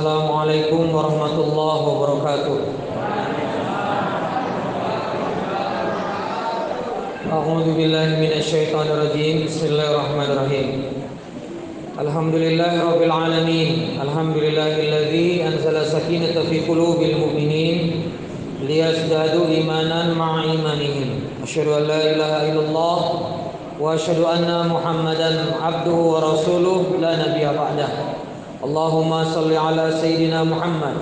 [0.00, 2.56] Assalamualaikum warahmatullahi wabarakatuh.
[7.28, 9.44] A'udzu billahi minasyaitonir rajim.
[9.44, 10.88] Bismillahirrahmanirrahim.
[12.00, 14.00] Alhamdulillahirabbil alamin.
[14.00, 18.08] Alhamdulillahilladzi anzala sakinata fi qulubil mu'minin
[18.64, 21.28] liyazdadu imanan ma'a imanihim.
[21.44, 23.00] Asyhadu an la ilaha illallah
[23.76, 28.19] wa asyhadu anna Muhammadan abduhu wa rasuluh la nabiyya ba'dahu.
[28.60, 30.96] اللهم صل على سيدنا محمد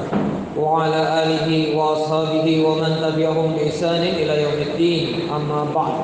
[0.55, 5.07] وعلى آله وأصحابه ومن تبعهم بإحسان إلى يوم الدين.
[5.27, 5.99] أما بعد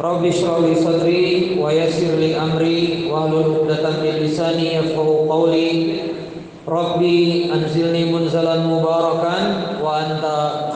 [0.00, 5.96] رب اشرح لي صدري ويسر لي أمري واحلل عقدة من لساني يفقهوا قولي.
[6.68, 9.34] ربي أنزلني منزلا مباركا
[9.80, 10.24] وأنت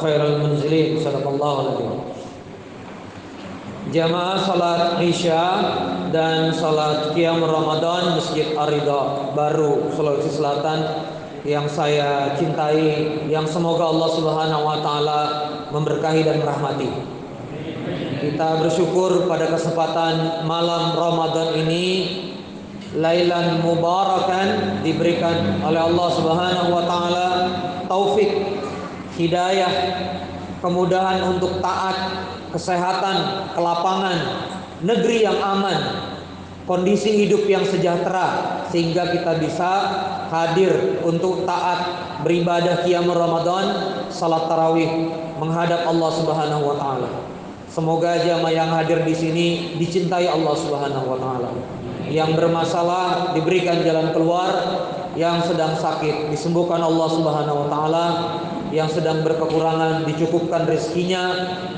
[0.00, 1.04] خير المنزلين.
[1.04, 2.05] صدق الله العظيم.
[3.96, 5.44] Jamaah salat Isya
[6.12, 10.84] dan salat Qiyam Ramadan Masjid Ar-Ridha Baru Sulawesi Selatan
[11.48, 15.20] yang saya cintai yang semoga Allah Subhanahu wa taala
[15.72, 16.92] memberkahi dan merahmati.
[18.20, 21.86] Kita bersyukur pada kesempatan malam Ramadan ini
[23.00, 27.28] Lailan Mubarakan diberikan oleh Allah Subhanahu wa taala
[27.88, 28.28] taufik,
[29.16, 29.72] hidayah,
[30.60, 31.96] kemudahan untuk taat,
[32.56, 34.16] kesehatan, kelapangan,
[34.80, 35.76] negeri yang aman,
[36.64, 39.70] kondisi hidup yang sejahtera sehingga kita bisa
[40.32, 41.84] hadir untuk taat
[42.24, 43.64] beribadah qiyam Ramadan,
[44.08, 47.10] salat tarawih menghadap Allah Subhanahu wa taala.
[47.68, 51.50] Semoga jamaah yang hadir di sini dicintai Allah Subhanahu wa taala.
[52.08, 54.50] Yang bermasalah diberikan jalan keluar,
[55.12, 58.04] yang sedang sakit disembuhkan Allah Subhanahu wa taala,
[58.74, 61.24] yang sedang berkekurangan dicukupkan rezekinya,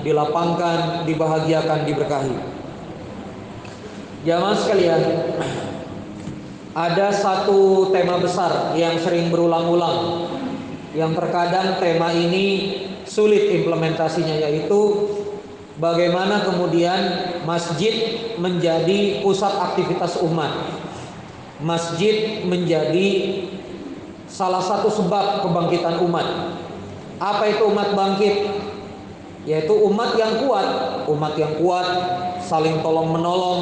[0.00, 2.36] dilapangkan, dibahagiakan, diberkahi.
[4.27, 5.02] Jamaah sekalian,
[6.74, 10.30] ada satu tema besar yang sering berulang-ulang
[10.96, 12.74] yang terkadang tema ini
[13.05, 15.08] sulit implementasinya yaitu
[15.80, 16.98] bagaimana kemudian
[17.45, 20.52] masjid menjadi pusat aktivitas umat.
[21.58, 23.08] Masjid menjadi
[24.30, 26.27] salah satu sebab kebangkitan umat.
[27.18, 28.34] Apa itu umat bangkit?
[29.46, 30.68] Yaitu umat yang kuat,
[31.08, 31.89] umat yang kuat
[32.45, 33.61] saling tolong menolong,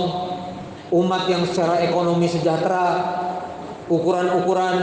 [0.93, 2.87] umat yang secara ekonomi sejahtera,
[3.87, 4.77] ukuran-ukuran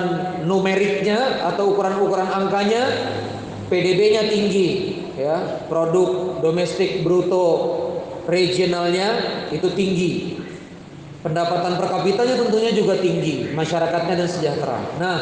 [0.48, 2.84] numeriknya atau ukuran-ukuran angkanya
[3.68, 4.68] PDB-nya tinggi,
[5.20, 7.80] ya, produk domestik bruto
[8.28, 9.08] regionalnya
[9.52, 10.12] itu tinggi.
[11.24, 14.80] Pendapatan per kapitanya tentunya juga tinggi, masyarakatnya dan sejahtera.
[15.00, 15.18] Nah,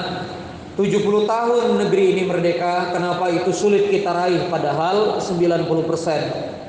[0.80, 6.62] 70 tahun negeri ini merdeka, kenapa itu sulit kita raih padahal 90%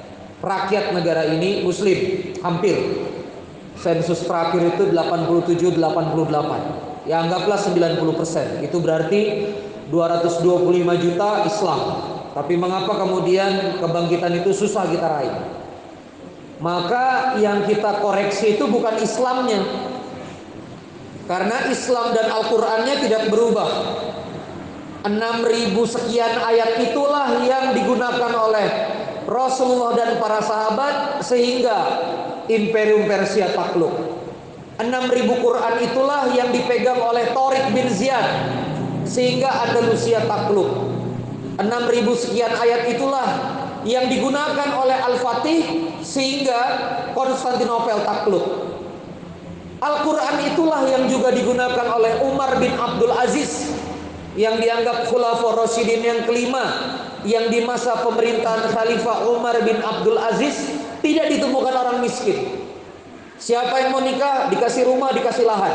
[0.43, 1.99] rakyat negara ini muslim,
[2.43, 2.77] hampir.
[3.79, 7.07] Sensus terakhir itu 87 88.
[7.09, 8.63] Ya anggaplah 90%.
[8.63, 9.51] Itu berarti
[9.91, 11.81] 225 juta Islam.
[12.33, 15.35] Tapi mengapa kemudian kebangkitan itu susah kita raih?
[16.63, 19.61] Maka yang kita koreksi itu bukan Islamnya,
[21.27, 23.71] karena Islam dan Al-Qur'annya tidak berubah.
[25.03, 28.67] 6000 sekian ayat itulah yang digunakan oleh
[29.27, 31.79] Rasulullah dan para sahabat sehingga
[32.47, 33.91] Imperium Persia takluk.
[34.79, 38.27] 6000 Quran itulah yang dipegang oleh Torik bin Ziyad
[39.07, 40.71] sehingga Andalusia takluk.
[41.59, 43.29] 6000 sekian ayat itulah
[43.83, 45.63] yang digunakan oleh Al-Fatih
[46.03, 46.61] sehingga
[47.15, 48.72] Konstantinopel takluk.
[49.83, 53.75] Al-Quran itulah yang juga digunakan oleh Umar bin Abdul Aziz
[54.39, 56.71] yang dianggap Khulafaur Rasyidin yang kelima
[57.27, 60.71] yang di masa pemerintahan Khalifah Umar bin Abdul Aziz
[61.03, 62.63] tidak ditemukan orang miskin.
[63.43, 65.75] Siapa yang mau nikah dikasih rumah, dikasih lahan.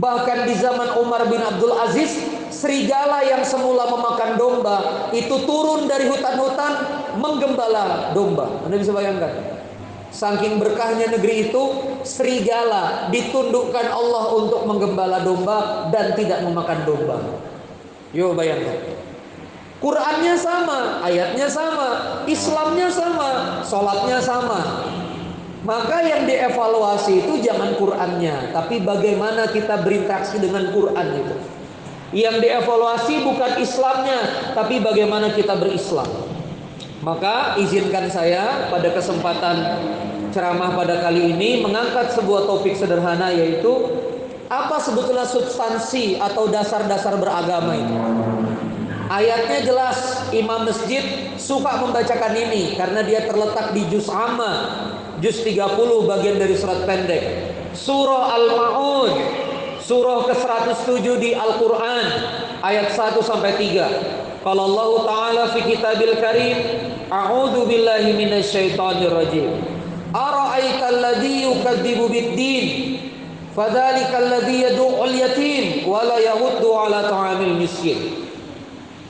[0.00, 2.16] Bahkan di zaman Umar bin Abdul Aziz,
[2.48, 4.76] serigala yang semula memakan domba
[5.12, 6.72] itu turun dari hutan-hutan
[7.20, 8.64] menggembala domba.
[8.64, 9.55] Anda bisa bayangkan?
[10.16, 11.62] Saking berkahnya negeri itu,
[12.00, 17.16] serigala ditundukkan Allah untuk menggembala domba dan tidak memakan domba.
[18.16, 18.96] Yuk bayangkan.
[19.76, 21.88] Qurannya sama, ayatnya sama,
[22.24, 24.88] Islamnya sama, sholatnya sama.
[25.68, 31.36] Maka yang dievaluasi itu jangan Qurannya, tapi bagaimana kita berinteraksi dengan Quran itu.
[32.16, 34.20] Yang dievaluasi bukan Islamnya,
[34.56, 36.08] tapi bagaimana kita berislam.
[37.06, 39.78] Maka izinkan saya pada kesempatan
[40.34, 43.94] ceramah pada kali ini mengangkat sebuah topik sederhana yaitu
[44.50, 47.94] apa sebetulnya substansi atau dasar-dasar beragama itu.
[49.06, 54.66] Ayatnya jelas Imam Masjid suka membacakan ini karena dia terletak di juz amma,
[55.22, 55.62] juz 30
[56.10, 57.22] bagian dari surat pendek.
[57.70, 59.14] Surah Al-Maun
[59.78, 62.06] surah ke-107 di Al-Qur'an
[62.66, 64.25] ayat 1 sampai 3.
[64.46, 66.56] Kalau Allah Ta'ala fi kitabil karim,
[67.10, 69.58] A'udzu billahi minasyaitonir rajim.
[70.14, 72.66] Ara'aita alladhi yukadzibu bid-din?
[73.58, 78.22] Fadzalika alladhi yad'u'ul yatim wa la yahuddu 'ala ta'amil miskin.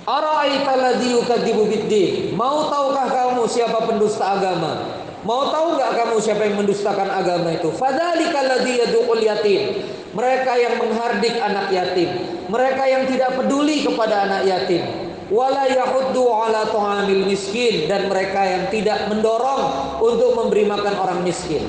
[0.08, 2.32] Ara'aita alladhi yukadzibu bid-din?
[2.32, 5.04] Mau tahukah kamu siapa pendusta agama?
[5.20, 7.68] Mau tahu nggak kamu siapa yang mendustakan agama itu?
[7.76, 9.84] Fadzalika alladhi yad'u'ul yatim.
[10.16, 12.08] Mereka yang menghardik anak yatim,
[12.48, 15.05] mereka yang tidak peduli kepada anak yatim.
[15.26, 21.66] Wala ala tu'amil miskin dan mereka yang tidak mendorong untuk memberi makan orang miskin.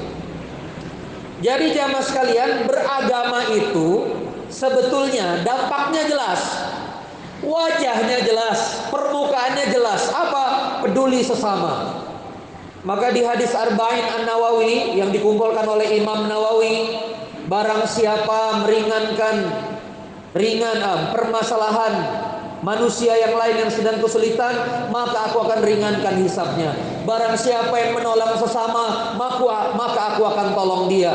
[1.42, 4.14] Jadi jamaah sekalian, beragama itu
[4.50, 6.42] sebetulnya dampaknya jelas.
[7.42, 10.10] Wajahnya jelas, permukaannya jelas.
[10.10, 10.46] Apa?
[10.86, 12.02] Peduli sesama.
[12.82, 16.98] Maka di hadis Arba'in An-Nawawi yang dikumpulkan oleh Imam Nawawi
[17.48, 19.48] Barang siapa meringankan
[20.36, 21.94] ringan ah, permasalahan
[22.66, 24.54] manusia yang lain yang sedang kesulitan,
[24.90, 26.74] maka aku akan ringankan hisapnya.
[27.06, 31.14] Barang siapa yang menolong sesama, maka maka aku akan tolong dia.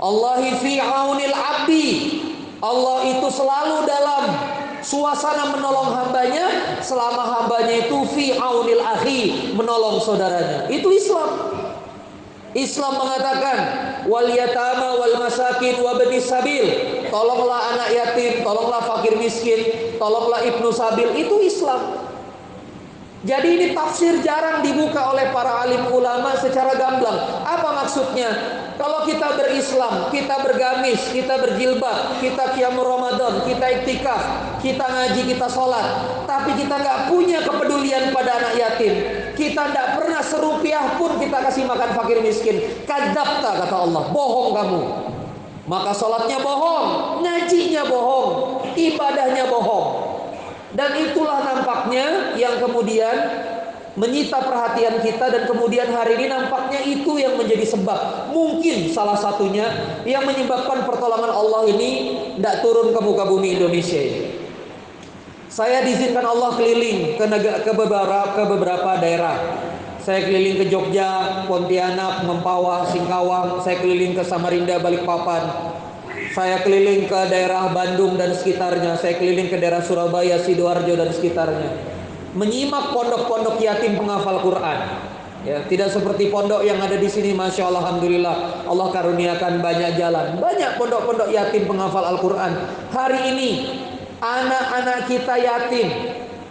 [0.00, 1.88] Allahi fi aunil abdi.
[2.60, 4.24] Allah itu selalu dalam
[4.84, 10.68] suasana menolong hambanya selama hambanya itu fi aunil akhi menolong saudaranya.
[10.72, 11.59] Itu Islam.
[12.50, 13.58] Islam mengatakan
[14.10, 16.66] wal yatama wal masakin wa sabil.
[17.10, 19.60] Tolonglah anak yatim, tolonglah fakir miskin,
[19.98, 21.10] tolonglah ibnu sabil.
[21.14, 22.10] Itu Islam.
[23.20, 27.44] Jadi ini tafsir jarang dibuka oleh para alim ulama secara gamblang.
[27.44, 28.32] Apa maksudnya?
[28.80, 35.52] Kalau kita berislam, kita bergamis, kita berjilbab, kita kiamur Ramadan, kita iktikaf, kita ngaji, kita
[35.52, 35.84] sholat,
[36.24, 38.94] tapi kita nggak punya kepedulian pada anak yatim,
[39.40, 42.60] kita tidak pernah serupiah pun kita kasih makan fakir miskin.
[42.84, 44.82] Kadapta kata Allah, bohong kamu.
[45.64, 48.28] Maka sholatnya bohong, ngajinya bohong,
[48.76, 49.88] ibadahnya bohong.
[50.76, 53.16] Dan itulah nampaknya yang kemudian
[53.98, 59.66] menyita perhatian kita dan kemudian hari ini nampaknya itu yang menjadi sebab mungkin salah satunya
[60.06, 61.90] yang menyebabkan pertolongan Allah ini
[62.38, 64.29] tidak turun ke muka bumi Indonesia ini.
[65.50, 69.36] Saya diizinkan Allah keliling ke, negara, ke beberapa ke beberapa daerah.
[69.98, 75.74] Saya keliling ke Jogja, Pontianak, Mempawah, Singkawang, saya keliling ke Samarinda, Balikpapan,
[76.30, 81.82] saya keliling ke daerah Bandung dan sekitarnya, saya keliling ke daerah Surabaya, Sidoarjo dan sekitarnya.
[82.32, 84.78] Menyimak pondok-pondok yatim penghafal Quran.
[85.40, 88.36] Ya, tidak seperti pondok yang ada di sini, masya Allah, alhamdulillah,
[88.70, 92.52] Allah karuniakan banyak jalan, banyak pondok-pondok yatim penghafal Al-Quran.
[92.94, 93.50] Hari ini
[94.20, 95.88] anak-anak kita yatim,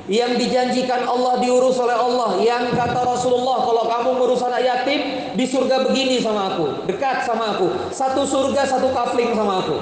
[0.09, 4.99] yang dijanjikan Allah diurus oleh Allah yang kata Rasulullah kalau kamu ngurus anak yatim
[5.37, 9.77] di surga begini sama aku dekat sama aku satu surga satu kafling sama aku.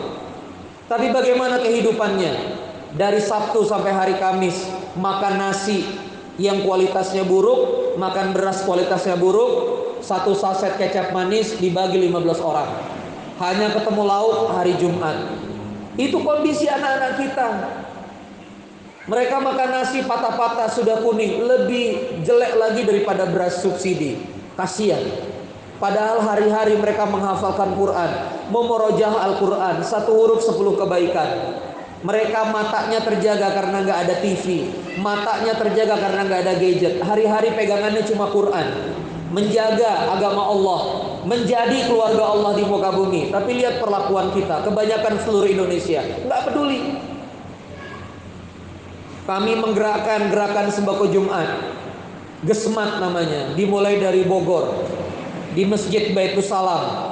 [0.88, 2.60] Tapi bagaimana kehidupannya?
[2.95, 4.68] Dari Sabtu sampai hari Kamis
[5.00, 5.84] makan nasi
[6.39, 12.68] yang kualitasnya buruk makan beras kualitasnya buruk satu saset kecap manis dibagi 15 orang.
[13.39, 15.47] Hanya ketemu lauk hari Jumat
[15.98, 17.50] itu kondisi anak-anak kita
[19.08, 24.20] mereka makan nasi patah-patah sudah kuning, lebih jelek lagi daripada beras subsidi.
[24.60, 25.00] Kasihan.
[25.80, 28.12] Padahal hari-hari mereka menghafalkan Quran,
[28.51, 31.56] memorojah Al-Quran, satu huruf sepuluh kebaikan.
[32.04, 34.68] Mereka matanya terjaga karena nggak ada TV,
[35.00, 37.00] matanya terjaga karena nggak ada gadget.
[37.00, 38.68] Hari-hari pegangannya cuma Quran,
[39.27, 40.79] menjaga agama Allah,
[41.27, 43.29] menjadi keluarga Allah di muka bumi.
[43.31, 46.79] Tapi lihat perlakuan kita, kebanyakan seluruh Indonesia nggak peduli.
[49.27, 51.75] Kami menggerakkan gerakan sembako Jumat.
[52.48, 54.88] Gesmat namanya, dimulai dari Bogor.
[55.51, 57.12] Di Masjid Baitus Salam.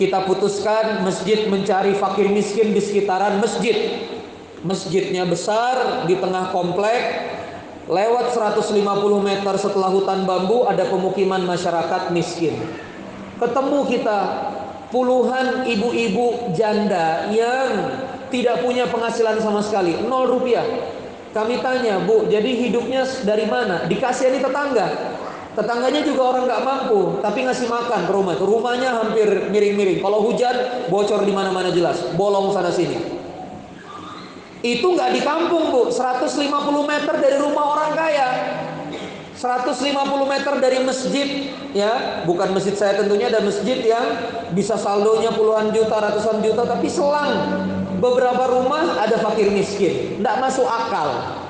[0.00, 4.00] Kita putuskan masjid mencari fakir miskin di sekitaran masjid.
[4.64, 7.29] Masjidnya besar di tengah komplek.
[7.90, 8.70] Lewat 150
[9.18, 12.54] meter setelah hutan bambu ada pemukiman masyarakat miskin.
[13.42, 14.18] Ketemu kita
[14.94, 17.90] puluhan ibu-ibu janda yang
[18.30, 20.62] tidak punya penghasilan sama sekali, nol rupiah
[21.30, 23.86] kami tanya, Bu, jadi hidupnya dari mana?
[23.86, 25.14] Dikasihani tetangga.
[25.54, 28.34] Tetangganya juga orang nggak mampu, tapi ngasih makan ke rumah.
[28.34, 30.02] Rumahnya hampir miring-miring.
[30.02, 33.19] Kalau hujan, bocor di mana-mana jelas, bolong sana sini.
[34.60, 35.82] Itu nggak di kampung, Bu.
[35.88, 36.36] 150
[36.84, 38.28] meter dari rumah orang kaya.
[39.40, 39.88] 150
[40.28, 44.04] meter dari masjid ya bukan masjid saya tentunya ada masjid yang
[44.52, 47.48] bisa saldonya puluhan juta ratusan juta tapi selang
[48.00, 51.40] beberapa rumah ada fakir miskin, tidak masuk akal.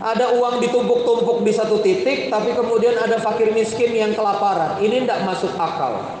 [0.00, 4.80] Ada uang ditumpuk-tumpuk di satu titik, tapi kemudian ada fakir miskin yang kelaparan.
[4.80, 6.19] Ini tidak masuk akal.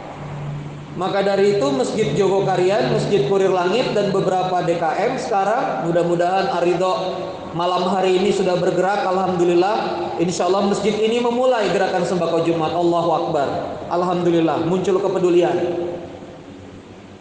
[0.98, 7.14] Maka dari itu Masjid Jogokarian, Masjid Kurir Langit dan beberapa DKM sekarang mudah-mudahan Arido
[7.54, 10.10] malam hari ini sudah bergerak Alhamdulillah.
[10.18, 12.74] Insya Allah masjid ini memulai gerakan sembako Jumat.
[12.74, 13.48] Allahu Akbar.
[13.86, 15.54] Alhamdulillah muncul kepedulian.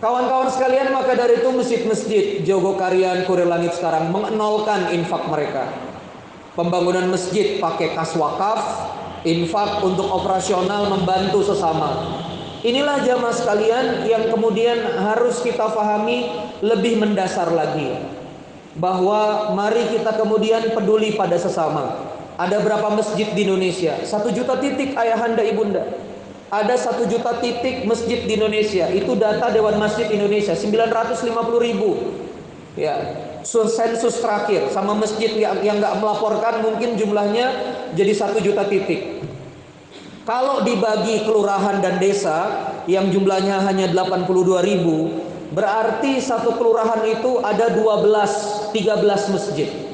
[0.02, 5.70] Kawan-kawan sekalian maka dari itu masjid-masjid Jogokarian Kurir Langit sekarang mengenolkan infak mereka.
[6.58, 8.98] Pembangunan masjid pakai kas wakaf
[9.28, 12.24] Infak untuk operasional membantu sesama
[12.60, 16.28] Inilah jamaah sekalian yang kemudian harus kita pahami
[16.60, 17.96] lebih mendasar lagi
[18.76, 22.12] bahwa mari kita kemudian peduli pada sesama.
[22.36, 24.04] Ada berapa masjid di Indonesia?
[24.04, 25.88] Satu juta titik ayahanda ibunda.
[26.52, 28.92] Ada satu juta titik masjid di Indonesia.
[28.92, 31.30] Itu data Dewan Masjid Indonesia 950
[31.64, 32.16] ribu.
[32.80, 32.96] Ya,
[33.44, 37.52] sensus terakhir sama masjid yang yang nggak melaporkan mungkin jumlahnya
[37.96, 39.19] jadi satu juta titik.
[40.30, 47.74] Kalau dibagi kelurahan dan desa yang jumlahnya hanya 82 ribu, berarti satu kelurahan itu ada
[47.74, 49.90] 12, 13 masjid.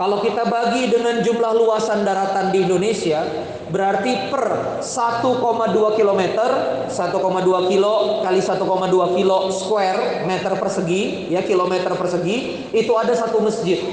[0.00, 3.20] Kalau kita bagi dengan jumlah luasan daratan di Indonesia,
[3.68, 5.36] berarti per 1,2
[6.00, 6.22] km,
[6.88, 13.84] 1,2 kilo kali 1,2 kilo square meter persegi, ya kilometer persegi, itu ada satu masjid.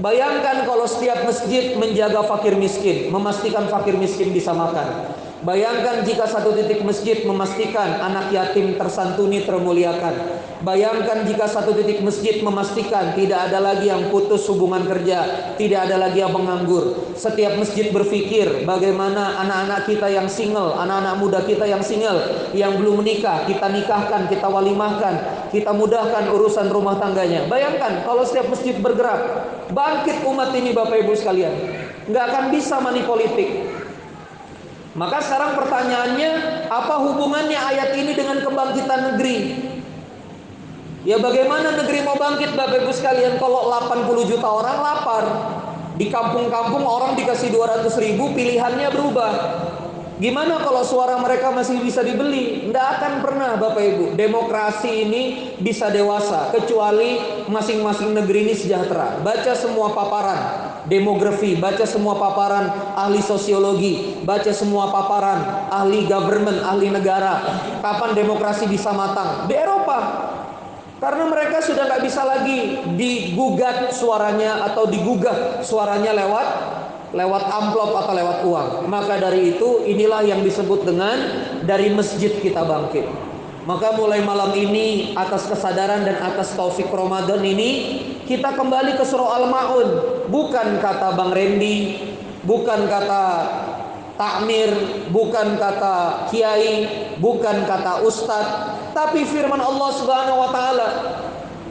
[0.00, 5.12] Bayangkan kalau setiap masjid menjaga fakir miskin, memastikan fakir miskin bisa makan.
[5.40, 10.36] Bayangkan jika satu titik masjid memastikan anak yatim tersantuni termuliakan.
[10.60, 15.24] Bayangkan jika satu titik masjid memastikan tidak ada lagi yang putus hubungan kerja,
[15.56, 17.16] tidak ada lagi yang menganggur.
[17.16, 22.20] Setiap masjid berpikir bagaimana anak-anak kita yang single, anak-anak muda kita yang single,
[22.52, 27.48] yang belum menikah, kita nikahkan, kita walimahkan, kita mudahkan urusan rumah tangganya.
[27.48, 29.24] Bayangkan kalau setiap masjid bergerak,
[29.72, 31.56] bangkit umat ini Bapak Ibu sekalian.
[32.12, 33.69] Nggak akan bisa money politik.
[34.90, 36.30] Maka sekarang pertanyaannya,
[36.66, 39.36] apa hubungannya ayat ini dengan kebangkitan negeri?
[41.06, 45.24] Ya bagaimana negeri mau bangkit Bapak Ibu sekalian kalau 80 juta orang lapar?
[45.94, 49.32] Di kampung-kampung orang dikasih 200 ribu pilihannya berubah.
[50.20, 52.68] Gimana kalau suara mereka masih bisa dibeli?
[52.68, 54.04] Tidak akan pernah Bapak Ibu.
[54.20, 55.22] Demokrasi ini
[55.56, 57.16] bisa dewasa kecuali
[57.48, 59.16] masing-masing negeri ini sejahtera.
[59.24, 60.40] Baca semua paparan
[60.92, 62.68] demografi, baca semua paparan
[63.00, 67.40] ahli sosiologi, baca semua paparan ahli government, ahli negara.
[67.80, 69.48] Kapan demokrasi bisa matang?
[69.48, 70.28] Di Eropa.
[71.00, 76.46] Karena mereka sudah nggak bisa lagi digugat suaranya atau digugah suaranya lewat
[77.10, 78.68] lewat amplop atau lewat uang.
[78.86, 81.16] Maka dari itu inilah yang disebut dengan
[81.66, 83.06] dari masjid kita bangkit.
[83.68, 89.42] Maka mulai malam ini atas kesadaran dan atas taufik Ramadan ini kita kembali ke surah
[89.42, 89.88] Al-Maun.
[90.30, 91.98] Bukan kata Bang Rendi,
[92.46, 93.24] bukan kata
[94.14, 94.70] takmir,
[95.12, 96.88] bukan kata kiai,
[97.18, 100.88] bukan kata ustadz, tapi firman Allah Subhanahu wa taala.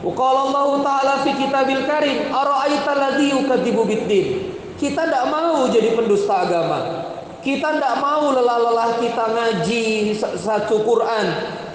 [0.00, 4.59] Qala Allah taala fi kitabil karim, ara'aita alladhi yukadzibu biddin.
[4.80, 6.78] Kita tidak mau jadi pendusta agama.
[7.44, 11.26] Kita tidak mau lelah-lelah kita ngaji satu Quran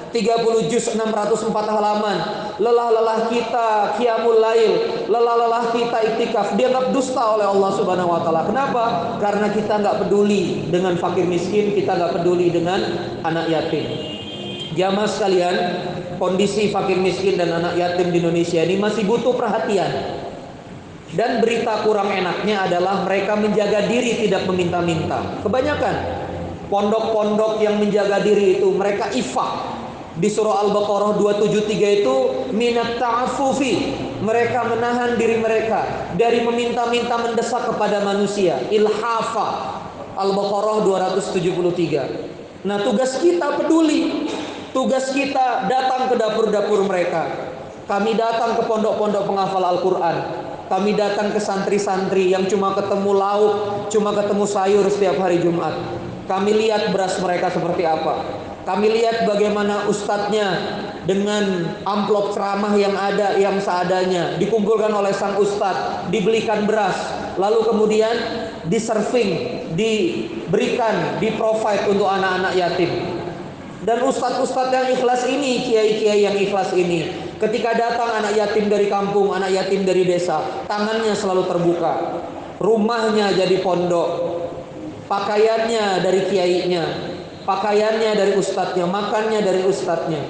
[0.09, 2.17] 30 juz 604 halaman.
[2.55, 8.47] Lelah-lelah kita qiyamul lail, lelah-lelah kita iktikaf dianggap dusta oleh Allah Subhanahu wa taala.
[8.47, 8.83] Kenapa?
[9.19, 12.79] Karena kita nggak peduli dengan fakir miskin, kita nggak peduli dengan
[13.27, 13.85] anak yatim.
[14.73, 15.55] Jamaah sekalian,
[16.15, 20.23] kondisi fakir miskin dan anak yatim di Indonesia ini masih butuh perhatian.
[21.15, 25.39] Dan berita kurang enaknya adalah mereka menjaga diri tidak meminta-minta.
[25.47, 25.95] Kebanyakan
[26.67, 29.79] pondok-pondok yang menjaga diri itu mereka ifak.
[30.15, 32.15] Di surah Al-Baqarah 273 itu
[32.51, 33.95] minat ta'afufi.
[34.19, 38.59] Mereka menahan diri mereka dari meminta-minta mendesak kepada manusia.
[38.67, 39.47] Ilhafa.
[40.19, 42.67] Al-Baqarah 273.
[42.67, 44.27] Nah, tugas kita peduli.
[44.75, 47.31] Tugas kita datang ke dapur-dapur mereka.
[47.87, 53.53] Kami datang ke pondok-pondok penghafal Al-Quran kami datang ke santri-santri yang cuma ketemu lauk,
[53.93, 55.77] cuma ketemu sayur setiap hari Jumat.
[56.25, 58.25] Kami lihat beras mereka seperti apa.
[58.65, 60.57] Kami lihat bagaimana ustadznya
[61.05, 66.97] dengan amplop ceramah yang ada yang seadanya dikumpulkan oleh sang ustadz, dibelikan beras,
[67.37, 68.15] lalu kemudian
[68.65, 72.89] diserving, diberikan, di provide untuk anak-anak yatim.
[73.85, 79.35] Dan ustadz-ustadz yang ikhlas ini, kiai-kiai yang ikhlas ini, Ketika datang anak yatim dari kampung,
[79.35, 81.93] anak yatim dari desa, tangannya selalu terbuka.
[82.63, 84.39] Rumahnya jadi pondok.
[85.05, 86.83] Pakaiannya dari kiainya,
[87.45, 90.23] pakaiannya dari ustadznya, makannya dari ustadznya.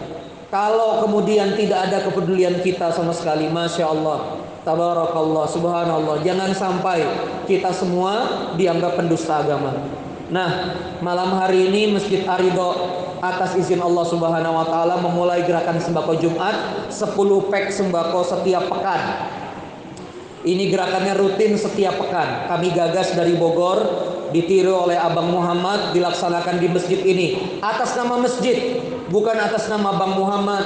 [0.52, 6.20] Kalau kemudian tidak ada kepedulian kita sama sekali, masya Allah, tabarakallah, subhanallah.
[6.28, 7.06] Jangan sampai
[7.48, 9.78] kita semua dianggap pendusta agama.
[10.28, 12.74] Nah, malam hari ini Masjid Arido
[13.34, 19.02] atas izin Allah Subhanahu wa taala memulai gerakan sembako Jumat 10 pack sembako setiap pekan.
[20.46, 22.46] Ini gerakannya rutin setiap pekan.
[22.46, 23.82] Kami gagas dari Bogor,
[24.30, 28.78] ditiru oleh Abang Muhammad, dilaksanakan di masjid ini atas nama masjid,
[29.10, 30.66] bukan atas nama Bang Muhammad,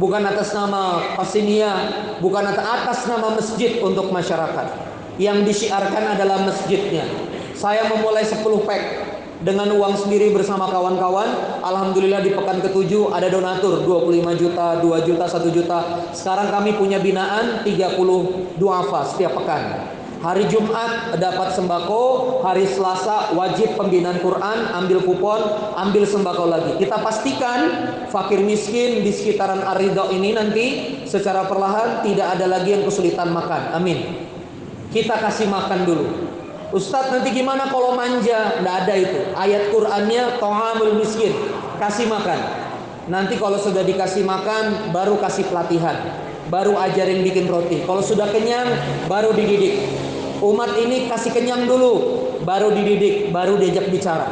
[0.00, 1.70] bukan atas nama Pasinia,
[2.18, 4.90] bukan atas nama masjid untuk masyarakat.
[5.20, 7.04] Yang disiarkan adalah masjidnya.
[7.52, 9.11] Saya memulai 10 pack
[9.42, 11.60] dengan uang sendiri bersama kawan-kawan.
[11.62, 15.78] Alhamdulillah di pekan ketujuh ada donatur 25 juta, 2 juta, 1 juta.
[16.14, 17.98] Sekarang kami punya binaan 30
[18.56, 19.92] duafa setiap pekan.
[20.22, 25.42] Hari Jumat dapat sembako, hari Selasa wajib pembinaan Quran, ambil kupon,
[25.74, 26.72] ambil sembako lagi.
[26.78, 30.66] Kita pastikan fakir miskin di sekitaran Arido ini nanti
[31.10, 33.74] secara perlahan tidak ada lagi yang kesulitan makan.
[33.74, 34.30] Amin.
[34.94, 36.31] Kita kasih makan dulu.
[36.72, 38.56] Ustadz nanti gimana kalau manja?
[38.56, 39.20] Tidak ada itu.
[39.36, 41.36] Ayat Qurannya to'amul miskin.
[41.76, 42.40] Kasih makan.
[43.12, 46.00] Nanti kalau sudah dikasih makan, baru kasih pelatihan.
[46.48, 47.84] Baru ajarin bikin roti.
[47.84, 48.72] Kalau sudah kenyang,
[49.04, 49.84] baru dididik.
[50.40, 54.26] Umat ini kasih kenyang dulu, baru dididik, baru diajak bicara.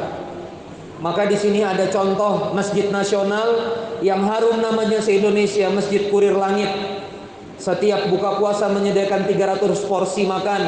[1.00, 3.72] Maka di sini ada contoh masjid nasional
[4.04, 6.99] yang harum namanya se-Indonesia, Masjid Kurir Langit.
[7.60, 10.62] Setiap buka puasa menyediakan 300 porsi makan.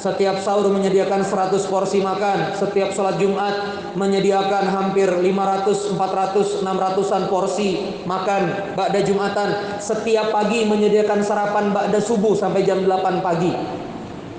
[0.00, 2.56] Setiap sahur menyediakan 100 porsi makan.
[2.56, 3.52] Setiap sholat Jumat
[3.92, 9.76] menyediakan hampir 500, 400, 600an porsi makan Ba'da Jumatan.
[9.76, 13.52] Setiap pagi menyediakan sarapan Ba'da subuh sampai jam 8 pagi.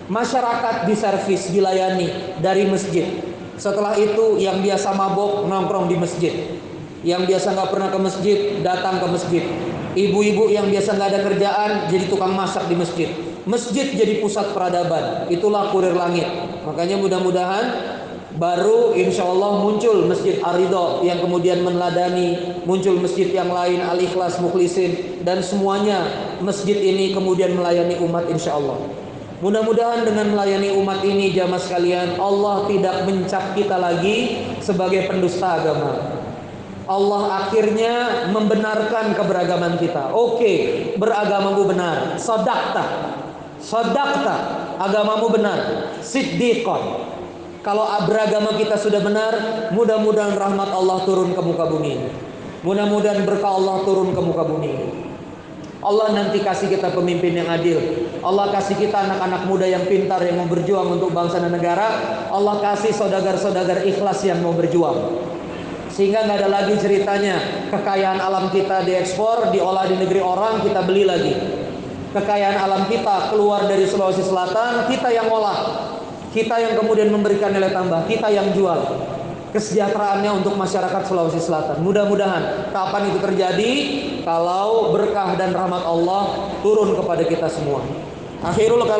[0.09, 3.05] Masyarakat diservis, dilayani dari masjid.
[3.53, 6.33] Setelah itu yang biasa mabok nongkrong di masjid.
[7.05, 9.45] Yang biasa nggak pernah ke masjid datang ke masjid
[9.97, 13.09] Ibu-ibu yang biasa nggak ada kerjaan jadi tukang masak di masjid.
[13.49, 15.25] Masjid jadi pusat peradaban.
[15.33, 16.29] Itulah kurir langit.
[16.61, 17.65] Makanya mudah-mudahan
[18.37, 25.25] baru insya Allah muncul masjid Arido yang kemudian meneladani muncul masjid yang lain Al-Ikhlas Mukhlisin
[25.25, 26.05] dan semuanya
[26.39, 28.77] masjid ini kemudian melayani umat insya Allah.
[29.39, 36.18] Mudah-mudahan dengan melayani umat ini jamaah sekalian Allah tidak mencap kita lagi sebagai pendusta agama.
[36.89, 40.09] Allah akhirnya membenarkan keberagaman kita.
[40.09, 40.53] Oke,
[40.97, 42.17] beragamamu benar.
[42.17, 43.13] Sodakta.
[43.61, 44.37] Sodakta.
[44.81, 45.59] Agamamu benar.
[46.01, 47.05] Siddiqon.
[47.61, 49.33] Kalau beragama kita sudah benar,
[49.69, 52.09] mudah-mudahan rahmat Allah turun ke muka bumi.
[52.65, 54.73] Mudah-mudahan berkah Allah turun ke muka bumi.
[55.85, 57.77] Allah nanti kasih kita pemimpin yang adil.
[58.25, 61.87] Allah kasih kita anak-anak muda yang pintar yang mau berjuang untuk bangsa dan negara.
[62.33, 65.28] Allah kasih saudagar-saudagar ikhlas yang mau berjuang
[65.99, 67.67] sehingga nggak ada lagi ceritanya.
[67.75, 71.35] Kekayaan alam kita diekspor diolah di negeri orang kita beli lagi.
[72.15, 75.91] Kekayaan alam kita keluar dari Sulawesi Selatan kita yang olah
[76.31, 78.79] kita yang kemudian memberikan nilai tambah kita yang jual.
[79.51, 81.83] Kesejahteraannya untuk masyarakat Sulawesi Selatan.
[81.83, 83.71] Mudah-mudahan kapan itu terjadi
[84.23, 87.83] kalau berkah dan rahmat Allah turun kepada kita semua.
[88.39, 88.97] Akhirul kalau